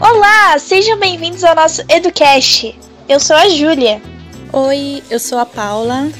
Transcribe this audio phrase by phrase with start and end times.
[0.00, 2.74] Olá, sejam bem-vindos ao nosso EduCast.
[3.06, 4.00] Eu sou a Júlia.
[4.50, 6.10] Oi, eu sou a Paula.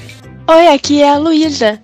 [0.46, 1.80] Oi, aqui é a Luísa.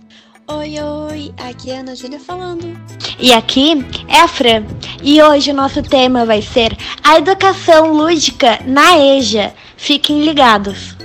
[0.46, 2.78] Oi, oi, aqui é a Ana Júlia falando.
[3.18, 4.64] E aqui é a Fran.
[5.02, 9.54] E hoje o nosso tema vai ser a educação lúdica na EJA.
[9.78, 10.95] Fiquem ligados.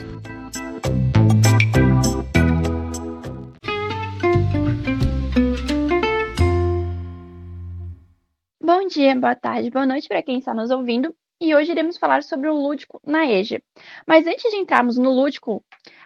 [8.91, 11.16] Dia, boa tarde, boa noite para quem está nos ouvindo.
[11.40, 13.62] E hoje iremos falar sobre o lúdico na EJA.
[14.05, 15.64] Mas antes de entrarmos no lúdico,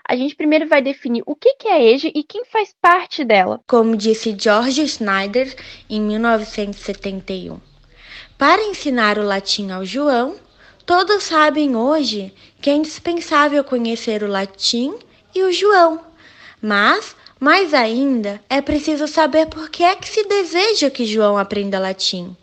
[0.07, 3.59] a gente primeiro vai definir o que é a EJA e quem faz parte dela.
[3.67, 5.53] Como disse George Schneider
[5.89, 7.59] em 1971.
[8.37, 10.35] Para ensinar o latim ao João,
[10.85, 14.93] todos sabem hoje que é indispensável conhecer o latim
[15.33, 16.01] e o João.
[16.61, 21.79] Mas, mais ainda, é preciso saber por que é que se deseja que João aprenda
[21.79, 22.37] latim.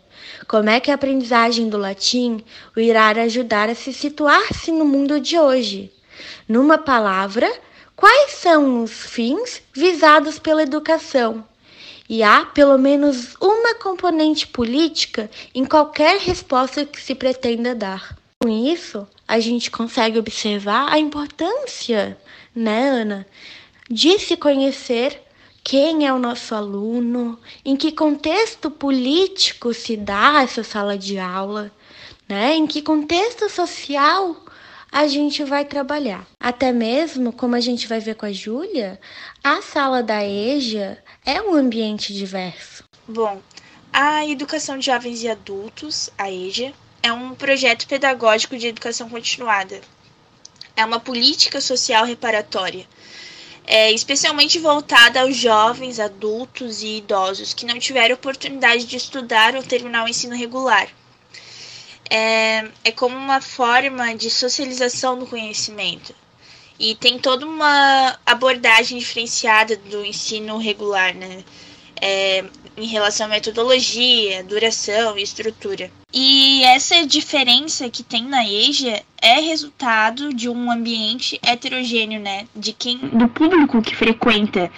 [0.47, 2.43] Como é que a aprendizagem do latim
[2.75, 5.91] o irá ajudar a se situar-se no mundo de hoje?
[6.47, 7.51] Numa palavra,
[7.95, 11.43] quais são os fins visados pela educação?
[12.09, 18.17] E há pelo menos uma componente política em qualquer resposta que se pretenda dar.
[18.41, 22.17] Com isso, a gente consegue observar a importância,
[22.53, 23.25] né, Ana,
[23.89, 25.22] de se conhecer
[25.63, 31.71] quem é o nosso aluno, em que contexto político se dá essa sala de aula,
[32.27, 32.53] né?
[32.53, 34.35] Em que contexto social
[34.91, 36.27] a gente vai trabalhar.
[36.39, 38.99] Até mesmo, como a gente vai ver com a Júlia,
[39.43, 42.83] a sala da EJA é um ambiente diverso.
[43.07, 43.41] Bom,
[43.91, 49.79] a Educação de Jovens e Adultos, a EJA, é um projeto pedagógico de educação continuada.
[50.75, 52.85] É uma política social reparatória
[53.65, 59.63] é, especialmente voltada aos jovens, adultos e idosos que não tiveram oportunidade de estudar ou
[59.63, 60.87] terminar o ensino regular.
[62.09, 66.13] É, é como uma forma de socialização do conhecimento
[66.77, 71.43] e tem toda uma abordagem diferenciada do ensino regular, né?
[72.05, 72.43] É,
[72.75, 75.89] em relação à metodologia, duração e estrutura.
[76.13, 82.45] E essa diferença que tem na EJA é resultado de um ambiente heterogêneo, né?
[82.53, 84.69] De quem, do público que frequenta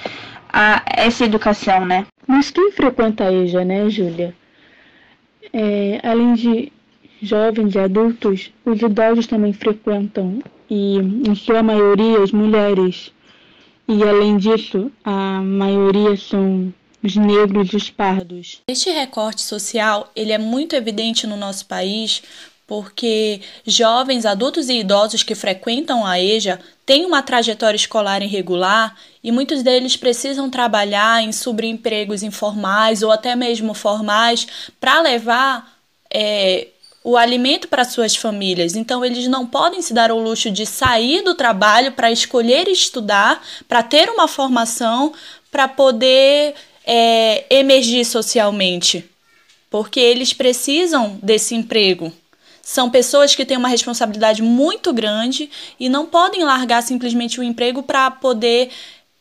[0.53, 2.05] a, essa educação, né?
[2.27, 4.35] Mas quem frequenta a EJA, né, Júlia?
[5.51, 6.71] É, além de
[7.21, 13.11] jovens e adultos, os idosos também frequentam e, em sua maioria, as mulheres.
[13.87, 16.73] E além disso, a maioria são
[17.05, 18.61] os negros e os pardos.
[18.67, 22.21] Este recorte social, ele é muito evidente no nosso país
[22.67, 29.31] porque jovens, adultos e idosos que frequentam a EJA têm uma trajetória escolar irregular e
[29.31, 34.47] muitos deles precisam trabalhar em subempregos informais ou até mesmo formais
[34.79, 35.77] para levar
[36.11, 36.69] é,
[37.03, 38.75] o alimento para suas famílias.
[38.75, 43.43] Então, eles não podem se dar o luxo de sair do trabalho para escolher estudar,
[43.67, 45.13] para ter uma formação,
[45.51, 49.09] para poder é, emergir socialmente,
[49.69, 52.11] porque eles precisam desse emprego.
[52.61, 57.83] São pessoas que têm uma responsabilidade muito grande e não podem largar simplesmente o emprego
[57.83, 58.69] para poder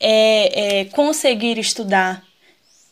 [0.00, 2.22] é, é, conseguir estudar.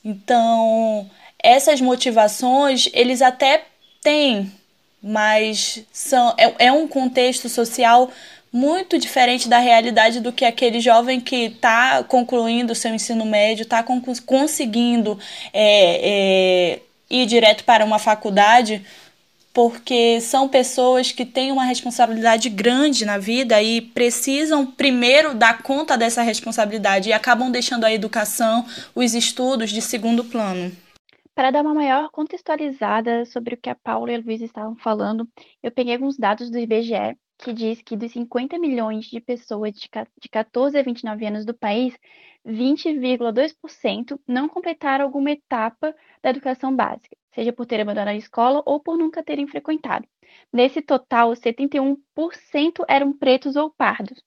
[0.04, 1.08] Então,
[1.38, 3.64] essas motivações eles até
[4.02, 4.52] têm,
[5.02, 8.10] mas são, é, é um contexto social
[8.52, 13.62] muito diferente da realidade do que aquele jovem que está concluindo o seu ensino médio,
[13.62, 13.82] está
[14.26, 15.18] conseguindo
[15.52, 18.84] é, é, ir direto para uma faculdade,
[19.54, 25.96] porque são pessoas que têm uma responsabilidade grande na vida e precisam primeiro dar conta
[25.96, 30.70] dessa responsabilidade e acabam deixando a educação, os estudos de segundo plano.
[31.34, 35.26] Para dar uma maior contextualizada sobre o que a Paula e a Luísa estavam falando,
[35.62, 40.28] eu peguei alguns dados do IBGE que diz que dos 50 milhões de pessoas de
[40.30, 41.96] 14 a 29 anos do país,
[42.46, 48.80] 20,2% não completaram alguma etapa da educação básica, seja por ter abandonado a escola ou
[48.80, 50.06] por nunca terem frequentado.
[50.52, 51.96] Nesse total, 71%
[52.88, 54.22] eram pretos ou pardos.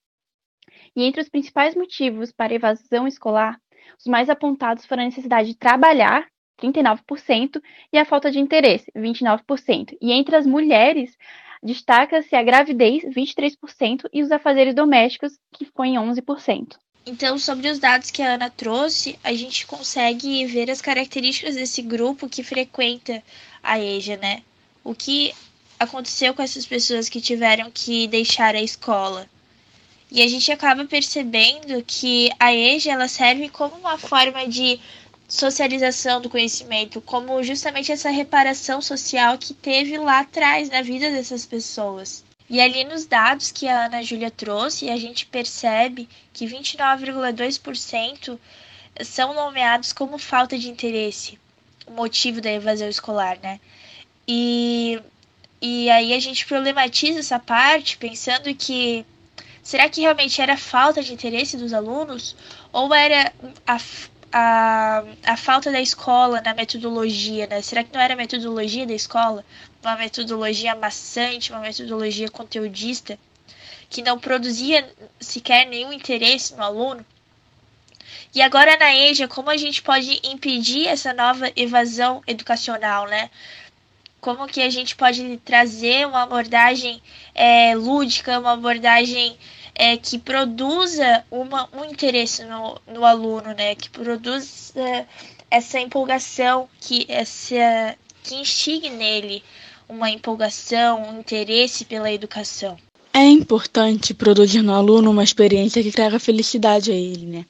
[0.95, 3.59] E entre os principais motivos para evasão escolar,
[3.99, 6.27] os mais apontados foram a necessidade de trabalhar,
[6.59, 7.61] 39%,
[7.91, 9.97] e a falta de interesse, 29%.
[10.01, 11.15] E entre as mulheres,
[11.65, 16.77] Destaca-se a gravidez, 23%, e os afazeres domésticos, que foi em 11%.
[17.07, 21.81] Então, sobre os dados que a Ana trouxe, a gente consegue ver as características desse
[21.81, 23.23] grupo que frequenta
[23.63, 24.43] a EJA, né?
[24.83, 25.33] O que
[25.79, 29.27] aconteceu com essas pessoas que tiveram que deixar a escola.
[30.11, 34.79] E a gente acaba percebendo que a EJA ela serve como uma forma de
[35.27, 41.45] socialização do conhecimento, como justamente essa reparação social que teve lá atrás na vida dessas
[41.45, 42.23] pessoas.
[42.49, 48.39] E ali nos dados que a Ana Júlia trouxe, a gente percebe que 29,2%
[49.03, 51.39] são nomeados como falta de interesse,
[51.87, 53.59] o motivo da evasão escolar, né?
[54.27, 55.01] E,
[55.59, 59.03] e aí a gente problematiza essa parte pensando que
[59.63, 62.35] será que realmente era falta de interesse dos alunos
[62.71, 63.33] ou era
[63.65, 63.79] a,
[64.37, 67.61] a, a falta da escola na metodologia, né?
[67.61, 69.45] Será que não era a metodologia da escola?
[69.81, 73.17] Uma metodologia amassante, uma metodologia conteudista,
[73.89, 77.05] que não produzia sequer nenhum interesse no aluno?
[78.33, 83.29] E agora na EJA, como a gente pode impedir essa nova evasão educacional, né?
[84.19, 87.01] Como que a gente pode trazer uma abordagem
[87.33, 89.37] é, lúdica, uma abordagem
[89.75, 93.75] é, que produza uma, um interesse no, no aluno, né?
[93.75, 94.73] Que produza
[95.51, 99.43] essa empolgação, que, essa, que instigue nele
[99.87, 102.77] uma empolgação, um interesse pela educação.
[103.13, 107.45] É importante produzir no aluno uma experiência que traga felicidade a ele, né?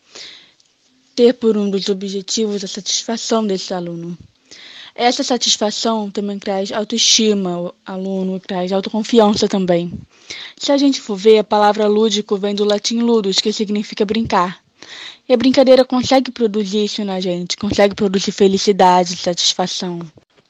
[1.15, 4.17] Ter por um dos objetivos a satisfação desse aluno.
[4.97, 9.91] Essa satisfação também traz autoestima ao aluno, traz autoconfiança também.
[10.55, 14.63] Se a gente for ver, a palavra lúdico vem do latim ludus, que significa brincar.
[15.27, 19.99] E a brincadeira consegue produzir isso na gente, consegue produzir felicidade, satisfação.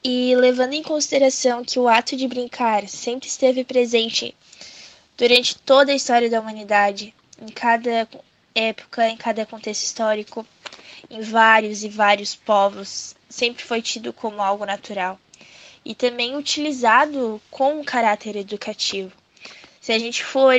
[0.04, 4.32] E levando em consideração que o ato de brincar sempre esteve presente
[5.18, 8.08] durante toda a história da humanidade, em cada
[8.54, 10.46] época, em cada contexto histórico,
[11.10, 15.18] em vários e vários povos, sempre foi tido como algo natural
[15.84, 19.12] e também utilizado com um caráter educativo.
[19.80, 20.54] Se a gente for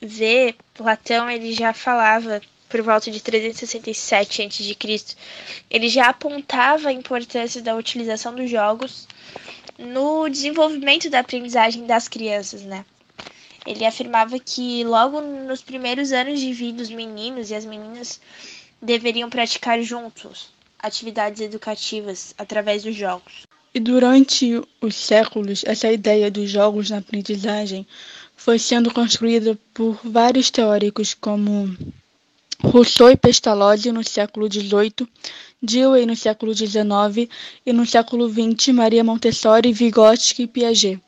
[0.00, 5.16] ver, Platão ele já falava por volta de 367 a.C.,
[5.70, 9.08] ele já apontava a importância da utilização dos jogos
[9.78, 12.84] no desenvolvimento da aprendizagem das crianças, né?
[13.64, 18.20] Ele afirmava que logo nos primeiros anos de vida os meninos e as meninas
[18.82, 23.46] deveriam praticar juntos atividades educativas através dos jogos.
[23.74, 27.86] E durante os séculos, essa ideia dos jogos na aprendizagem
[28.36, 31.76] foi sendo construída por vários teóricos como
[32.62, 35.08] Rousseau e Pestalozzi no século XVIII,
[35.62, 37.28] Dewey no século XIX
[37.64, 41.00] e no século XX Maria Montessori, Vygotsky e Piaget.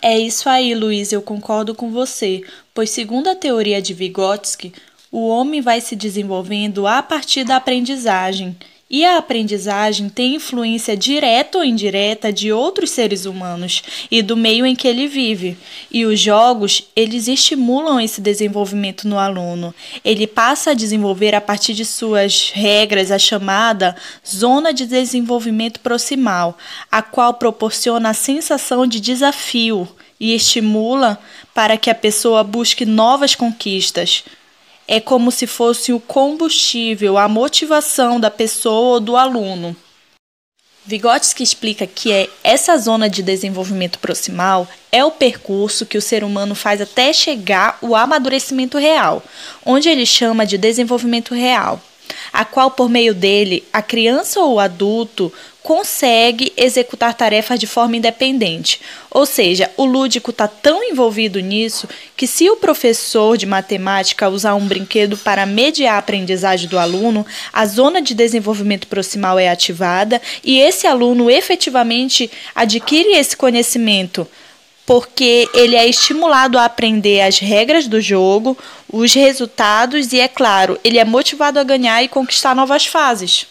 [0.00, 2.42] É isso aí, Luiz, eu concordo com você,
[2.72, 4.72] pois segundo a teoria de Vygotsky,
[5.16, 8.56] o homem vai se desenvolvendo a partir da aprendizagem.
[8.90, 13.80] E a aprendizagem tem influência direta ou indireta de outros seres humanos
[14.10, 15.56] e do meio em que ele vive.
[15.88, 19.72] E os jogos, eles estimulam esse desenvolvimento no aluno.
[20.04, 23.94] Ele passa a desenvolver a partir de suas regras a chamada
[24.26, 26.58] zona de desenvolvimento proximal,
[26.90, 29.88] a qual proporciona a sensação de desafio
[30.18, 31.20] e estimula
[31.54, 34.24] para que a pessoa busque novas conquistas
[34.86, 39.76] é como se fosse o combustível, a motivação da pessoa ou do aluno.
[40.86, 46.22] Vygotsky explica que é essa zona de desenvolvimento proximal é o percurso que o ser
[46.22, 49.22] humano faz até chegar ao amadurecimento real,
[49.64, 51.80] onde ele chama de desenvolvimento real,
[52.34, 55.32] a qual por meio dele a criança ou o adulto
[55.62, 58.80] consegue executar tarefas de forma independente.
[59.10, 64.56] Ou seja, o lúdico está tão envolvido nisso que, se o professor de matemática usar
[64.56, 70.20] um brinquedo para mediar a aprendizagem do aluno, a zona de desenvolvimento proximal é ativada
[70.42, 74.28] e esse aluno efetivamente adquire esse conhecimento.
[74.86, 78.56] Porque ele é estimulado a aprender as regras do jogo,
[78.92, 83.46] os resultados e, é claro, ele é motivado a ganhar e conquistar novas fases.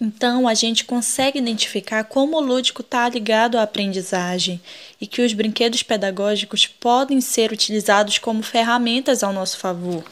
[0.00, 4.60] Então, a gente consegue identificar como o lúdico está ligado à aprendizagem
[5.00, 10.02] e que os brinquedos pedagógicos podem ser utilizados como ferramentas ao nosso favor.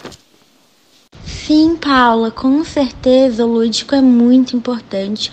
[1.27, 5.31] Sim, Paula, com certeza o lúdico é muito importante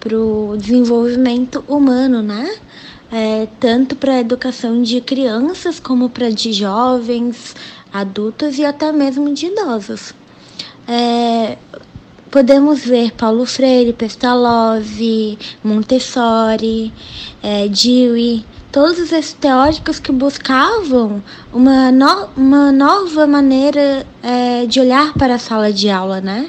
[0.00, 2.58] para o desenvolvimento humano, né?
[3.12, 7.56] É, tanto para a educação de crianças como para de jovens,
[7.92, 10.14] adultos e até mesmo de idosos.
[10.86, 11.58] É,
[12.30, 16.92] podemos ver Paulo Freire, Pestalozzi, Montessori,
[17.42, 25.12] é, Dewey, todos esses teóricos que buscavam uma, no, uma nova maneira é, de olhar
[25.14, 26.48] para a sala de aula, né?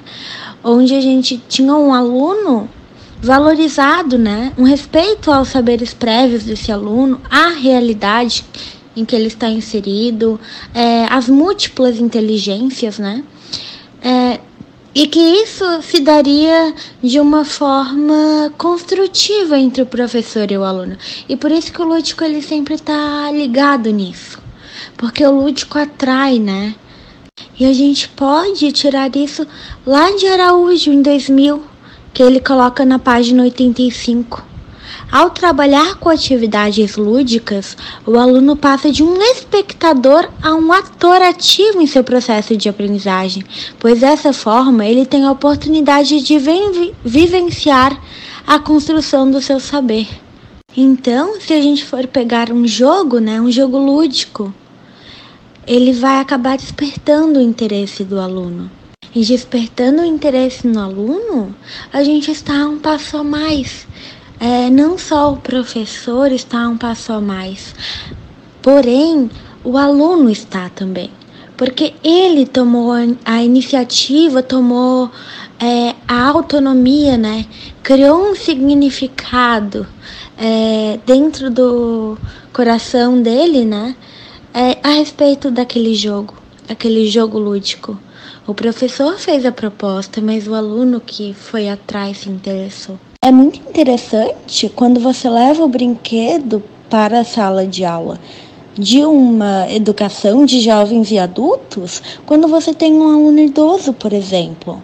[0.63, 2.69] Onde a gente tinha um aluno
[3.21, 4.51] valorizado, né?
[4.57, 8.43] Um respeito aos saberes prévios desse aluno, à realidade
[8.95, 10.39] em que ele está inserido,
[10.73, 13.23] é, as múltiplas inteligências, né?
[14.01, 14.39] É,
[14.93, 20.97] e que isso se daria de uma forma construtiva entre o professor e o aluno.
[21.29, 24.39] E por isso que o lúdico ele sempre está ligado nisso,
[24.97, 26.75] porque o lúdico atrai, né?
[27.57, 29.47] E a gente pode tirar isso
[29.85, 31.63] lá de Araújo em 2000,
[32.13, 34.51] que ele coloca na página 85.
[35.11, 37.75] Ao trabalhar com atividades lúdicas,
[38.05, 43.43] o aluno passa de um espectador a um ator ativo em seu processo de aprendizagem,
[43.77, 46.37] pois dessa forma ele tem a oportunidade de
[47.03, 48.01] vivenciar
[48.47, 50.07] a construção do seu saber.
[50.75, 54.53] Então, se a gente for pegar um jogo, né, um jogo lúdico,
[55.67, 58.71] ele vai acabar despertando o interesse do aluno.
[59.13, 61.55] E despertando o interesse no aluno,
[61.91, 63.87] a gente está um passo a mais
[64.41, 67.75] é, não só o professor está um passo a mais,
[68.59, 69.29] porém
[69.63, 71.11] o aluno está também,
[71.55, 72.91] porque ele tomou
[73.23, 75.11] a iniciativa, tomou
[75.59, 77.45] é, a autonomia, né?
[77.83, 79.85] Criou um significado
[80.39, 82.17] é, dentro do
[82.51, 83.95] coração dele, né?
[84.55, 86.33] É, a respeito daquele jogo,
[86.67, 87.95] aquele jogo lúdico.
[88.47, 92.97] O professor fez a proposta, mas o aluno que foi atrás se interessou.
[93.23, 98.19] É muito interessante quando você leva o brinquedo para a sala de aula
[98.73, 104.81] de uma educação de jovens e adultos, quando você tem um aluno idoso, por exemplo,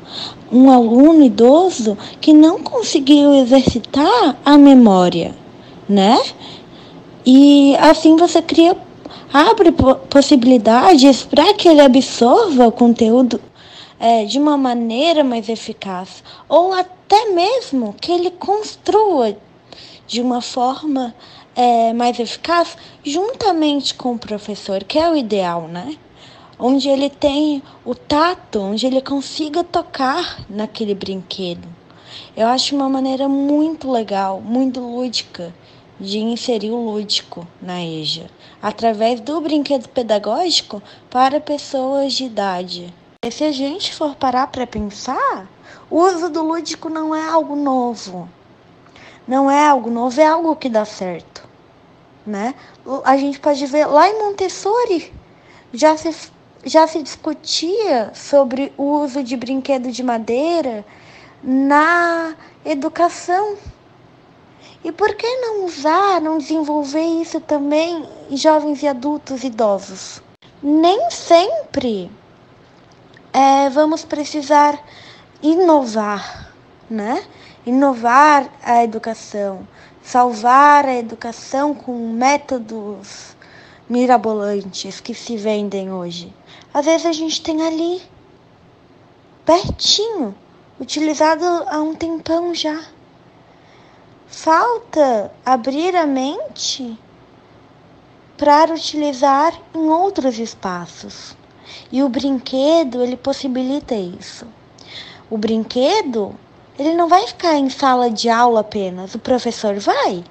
[0.52, 5.34] um aluno idoso que não conseguiu exercitar a memória,
[5.88, 6.22] né?
[7.26, 8.76] E assim você cria
[9.34, 9.74] abre
[10.10, 13.40] possibilidades para que ele absorva o conteúdo
[14.00, 19.38] é, de uma maneira mais eficaz, ou até mesmo que ele construa
[20.06, 21.14] de uma forma
[21.56, 25.98] é, mais eficaz juntamente com o professor, que é o ideal, né?
[26.60, 31.68] Onde ele tem o tato, onde ele consiga tocar naquele brinquedo.
[32.36, 35.54] Eu acho uma maneira muito legal, muito lúdica
[36.00, 38.30] de inserir o lúdico na EJA,
[38.62, 42.94] através do brinquedo pedagógico para pessoas de idade.
[43.32, 45.48] Se a gente for parar para pensar,
[45.90, 48.30] o uso do lúdico não é algo novo.
[49.28, 51.48] Não é algo novo, é algo que dá certo,
[52.26, 52.56] né?
[53.04, 55.14] A gente pode ver lá em Montessori
[55.74, 56.32] já se
[56.64, 60.86] já se discutia sobre o uso de brinquedo de madeira
[61.42, 63.56] na educação.
[64.84, 70.22] E por que não usar, não desenvolver isso também em jovens e adultos idosos?
[70.62, 72.12] Nem sempre
[73.38, 74.84] é, vamos precisar
[75.44, 76.52] inovar,
[76.90, 77.24] né?
[77.68, 79.68] Inovar a educação,
[80.02, 83.38] salvar a educação com métodos
[83.88, 86.34] mirabolantes que se vendem hoje.
[86.74, 88.02] Às vezes a gente tem ali,
[89.46, 90.34] pertinho,
[90.80, 92.86] utilizado há um tempão já.
[94.26, 97.00] Falta abrir a mente
[98.36, 101.38] para utilizar em outros espaços.
[101.92, 104.46] E o brinquedo, ele possibilita isso.
[105.30, 106.36] O brinquedo,
[106.78, 110.24] ele não vai ficar em sala de aula apenas, o professor vai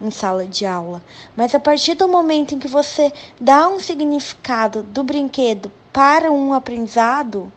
[0.00, 1.02] em sala de aula,
[1.36, 6.54] mas a partir do momento em que você dá um significado do brinquedo para um
[6.54, 7.52] aprendizado,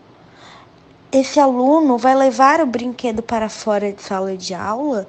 [1.10, 5.08] esse aluno vai levar o brinquedo para fora de sala de aula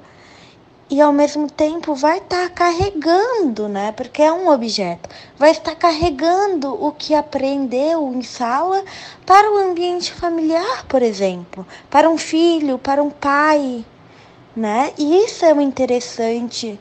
[0.91, 3.93] e ao mesmo tempo vai estar tá carregando, né?
[3.93, 8.85] Porque é um objeto, vai estar carregando o que aprendeu em sala
[9.25, 13.85] para o ambiente familiar, por exemplo, para um filho, para um pai,
[14.55, 14.93] né?
[14.99, 16.79] E isso é o interessante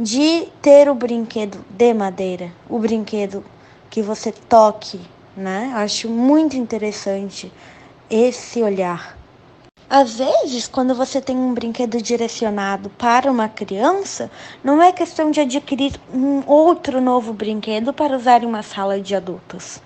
[0.00, 3.44] de ter o brinquedo de madeira, o brinquedo
[3.90, 5.00] que você toque,
[5.36, 5.70] né?
[5.76, 7.52] Acho muito interessante
[8.10, 9.21] esse olhar.
[9.94, 14.30] Às vezes, quando você tem um brinquedo direcionado para uma criança,
[14.64, 19.14] não é questão de adquirir um outro novo brinquedo para usar em uma sala de
[19.14, 19.82] adultos,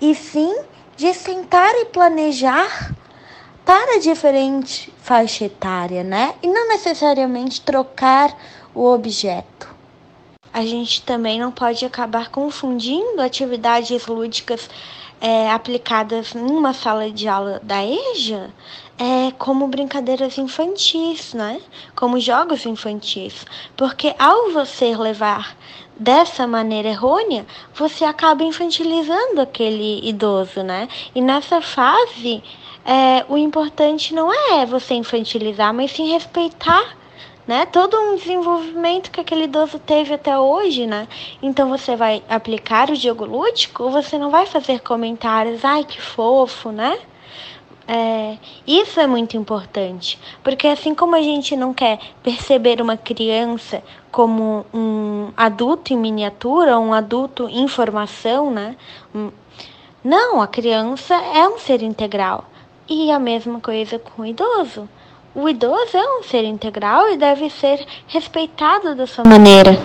[0.00, 0.56] e sim
[0.96, 2.96] de sentar e planejar
[3.62, 6.34] para diferente faixa etária, né?
[6.42, 8.34] E não necessariamente trocar
[8.74, 9.68] o objeto.
[10.50, 14.70] A gente também não pode acabar confundindo atividades lúdicas
[15.20, 18.50] é, aplicadas em uma sala de aula da EJA
[19.02, 21.60] é, como brincadeiras infantis, né?
[21.96, 23.44] Como jogos infantis.
[23.76, 25.56] Porque ao você levar
[25.98, 27.44] dessa maneira errônea,
[27.74, 30.88] você acaba infantilizando aquele idoso, né?
[31.16, 32.44] E nessa fase,
[32.84, 36.96] é, o importante não é você infantilizar, mas sim respeitar
[37.44, 37.66] né?
[37.66, 41.08] Todo um desenvolvimento que aquele idoso teve até hoje, né?
[41.42, 46.70] Então você vai aplicar o jogo lúdico, você não vai fazer comentários, ai que fofo,
[46.70, 46.96] né?
[47.94, 53.82] É, isso é muito importante, porque assim como a gente não quer perceber uma criança
[54.10, 58.76] como um adulto em miniatura, um adulto em formação, né?
[60.02, 62.46] Não, a criança é um ser integral.
[62.88, 64.88] E a mesma coisa com o idoso.
[65.34, 69.78] O idoso é um ser integral e deve ser respeitado da sua maneira.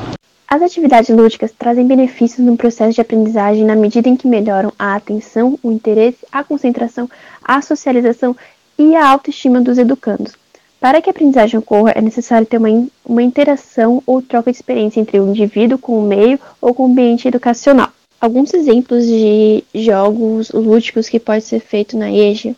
[0.50, 4.96] As atividades lúdicas trazem benefícios no processo de aprendizagem na medida em que melhoram a
[4.96, 7.10] atenção, o interesse, a concentração,
[7.48, 8.36] a socialização
[8.78, 10.34] e a autoestima dos educandos.
[10.80, 15.00] Para que a aprendizagem ocorra, é necessário ter uma, uma interação ou troca de experiência
[15.00, 17.90] entre o indivíduo com o meio ou com o ambiente educacional.
[18.20, 22.56] Alguns exemplos de jogos lúdicos que pode ser feito na EJA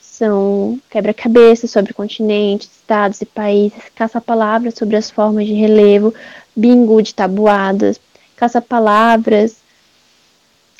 [0.00, 6.12] são quebra-cabeça sobre continentes, estados e países, caça-palavras sobre as formas de relevo,
[6.54, 7.98] bingo de tabuadas,
[8.36, 9.59] caça-palavras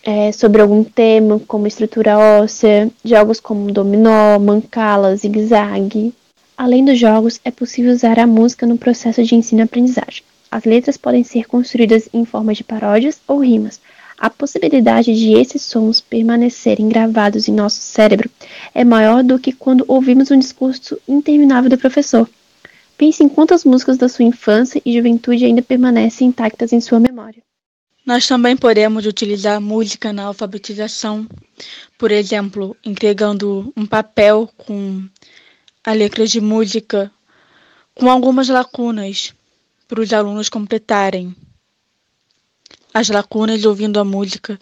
[0.04, 6.14] é, sobre algum tema, como estrutura óssea, jogos como dominó, mancala, zigue-zague.
[6.56, 10.22] Além dos jogos, é possível usar a música no processo de ensino-aprendizagem.
[10.50, 13.80] As letras podem ser construídas em forma de paródias ou rimas,
[14.20, 18.28] a possibilidade de esses sons permanecerem gravados em nosso cérebro
[18.74, 22.28] é maior do que quando ouvimos um discurso interminável do professor.
[22.98, 27.42] Pense em quantas músicas da sua infância e juventude ainda permanecem intactas em sua memória.
[28.04, 31.28] Nós também podemos utilizar música na alfabetização,
[31.98, 35.06] por exemplo, entregando um papel com
[35.84, 37.12] a letra de música
[37.94, 39.34] com algumas lacunas
[39.86, 41.36] para os alunos completarem
[42.92, 44.58] as lacunas ouvindo a música.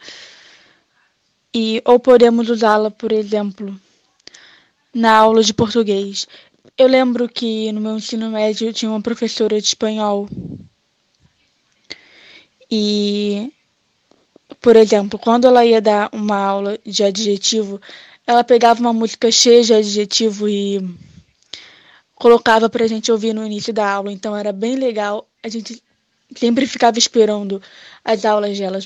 [1.55, 3.79] E ou podemos usá-la, por exemplo,
[4.95, 6.27] na aula de português.
[6.77, 10.29] Eu lembro que no meu ensino médio tinha uma professora de espanhol.
[12.71, 13.53] E
[14.61, 17.81] por exemplo, quando ela ia dar uma aula de adjetivo,
[18.27, 20.85] ela pegava uma música cheia de adjetivo e
[22.15, 24.13] colocava para a gente ouvir no início da aula.
[24.13, 25.29] Então era bem legal.
[25.43, 25.83] A gente
[26.37, 27.63] sempre ficava esperando
[28.05, 28.79] as aulas dela,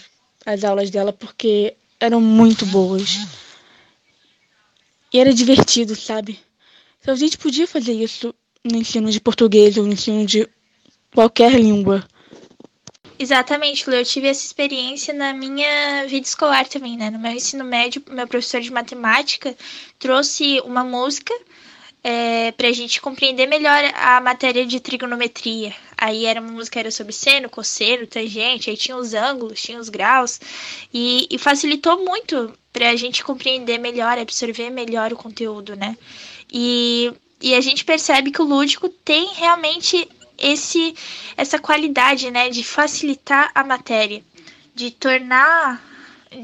[0.45, 3.27] as aulas dela porque eram muito boas.
[5.13, 6.39] E era divertido, sabe?
[7.01, 10.49] Então a gente podia fazer isso no ensino de português ou no ensino de
[11.15, 12.07] qualquer língua.
[13.23, 13.95] Exatamente, Lu.
[13.95, 17.09] Eu tive essa experiência na minha vida escolar também, né?
[17.09, 19.57] No meu ensino médio, meu professor de matemática
[19.97, 21.33] trouxe uma música
[22.03, 25.73] é, para a gente compreender melhor a matéria de trigonometria.
[25.97, 29.89] Aí era uma música era sobre seno, cosseno, tangente, aí tinha os ângulos, tinha os
[29.89, 30.41] graus,
[30.93, 35.97] e, e facilitou muito para a gente compreender melhor, absorver melhor o conteúdo, né?
[36.53, 40.09] E, e a gente percebe que o lúdico tem realmente
[40.43, 40.95] esse
[41.37, 44.23] essa qualidade, né, de facilitar a matéria,
[44.75, 45.83] de tornar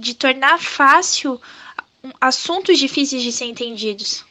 [0.01, 1.41] de tornar fácil
[2.21, 4.25] assuntos difíceis de ser entendidos.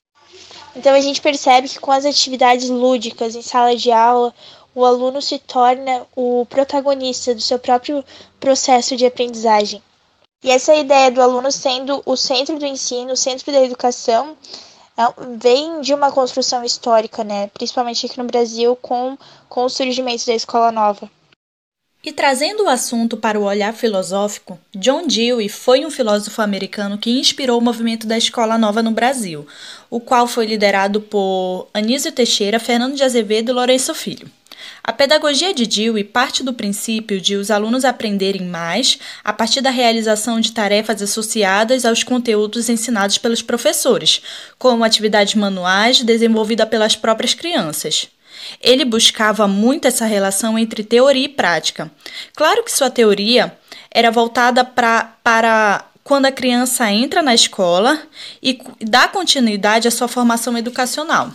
[0.76, 4.34] Então a gente percebe que com as atividades lúdicas em sala de aula,
[4.74, 8.06] o aluno se torna o protagonista do seu próprio
[8.40, 9.82] processo de aprendizagem.
[10.44, 14.38] E essa ideia do aluno sendo o centro do ensino, o centro da educação,
[15.38, 17.48] vem de uma construção histórica, né?
[17.48, 21.10] principalmente aqui no Brasil, com, com o surgimento da escola nova.
[22.04, 27.20] E trazendo o assunto para o olhar filosófico, John Dewey foi um filósofo americano que
[27.20, 29.46] inspirou o movimento da Escola Nova no Brasil,
[29.90, 34.32] o qual foi liderado por Anísio Teixeira, Fernando de Azevedo e Lourenço Filho.
[34.84, 39.70] A pedagogia de Dewey parte do princípio de os alunos aprenderem mais a partir da
[39.70, 44.22] realização de tarefas associadas aos conteúdos ensinados pelos professores,
[44.58, 48.08] como atividades manuais desenvolvidas pelas próprias crianças.
[48.62, 51.92] Ele buscava muito essa relação entre teoria e prática.
[52.36, 53.58] Claro que sua teoria
[53.92, 58.02] era voltada pra, para quando a criança entra na escola
[58.42, 61.34] e dá continuidade à sua formação educacional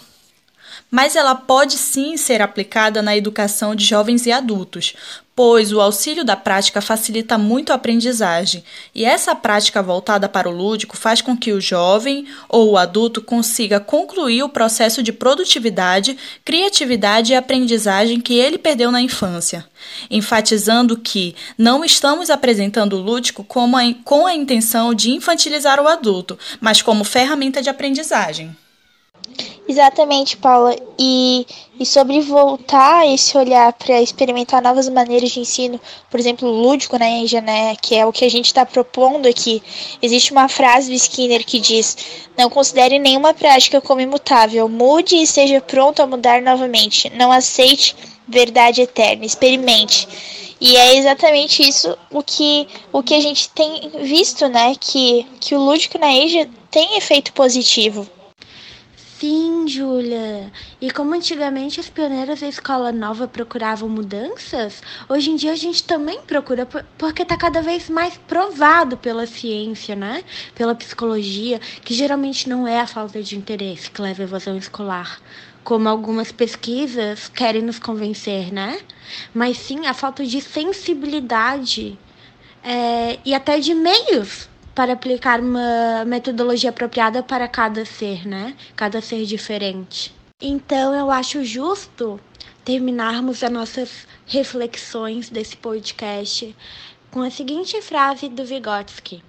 [0.92, 4.92] mas ela pode sim ser aplicada na educação de jovens e adultos,
[5.34, 8.62] pois o auxílio da prática facilita muito a aprendizagem,
[8.94, 13.22] e essa prática voltada para o lúdico faz com que o jovem ou o adulto
[13.22, 19.64] consiga concluir o processo de produtividade, criatividade e aprendizagem que ele perdeu na infância,
[20.10, 25.88] enfatizando que não estamos apresentando o lúdico como a, com a intenção de infantilizar o
[25.88, 28.54] adulto, mas como ferramenta de aprendizagem.
[29.68, 30.76] Exatamente, Paula.
[30.98, 31.46] E,
[31.78, 37.24] e sobre voltar esse olhar para experimentar novas maneiras de ensino, por exemplo, lúdico né,
[37.42, 39.62] né, que é o que a gente está propondo aqui.
[40.02, 41.96] Existe uma frase do Skinner que diz:
[42.36, 47.10] Não considere nenhuma prática como imutável, mude e esteja pronto a mudar novamente.
[47.16, 47.94] Não aceite
[48.26, 50.08] verdade eterna, experimente.
[50.60, 54.74] E é exatamente isso o que, o que a gente tem visto, né?
[54.78, 58.08] Que, que o lúdico na Asia tem efeito positivo
[59.22, 60.50] Sim, Júlia.
[60.80, 65.84] E como antigamente os pioneiros da escola nova procuravam mudanças, hoje em dia a gente
[65.84, 66.66] também procura
[66.98, 70.24] porque está cada vez mais provado pela ciência, né?
[70.56, 75.20] Pela psicologia, que geralmente não é a falta de interesse que leva à evasão escolar,
[75.62, 78.80] como algumas pesquisas querem nos convencer, né?
[79.32, 81.96] Mas sim a falta de sensibilidade
[82.64, 88.56] é, e até de meios para aplicar uma metodologia apropriada para cada ser, né?
[88.74, 90.14] Cada ser diferente.
[90.40, 92.18] Então eu acho justo
[92.64, 96.56] terminarmos as nossas reflexões desse podcast
[97.10, 99.22] com a seguinte frase do Vygotsky: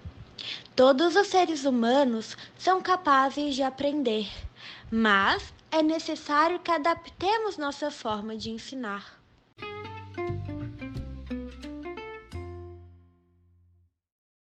[0.76, 4.28] Todos os seres humanos são capazes de aprender,
[4.90, 9.23] mas é necessário que adaptemos nossa forma de ensinar.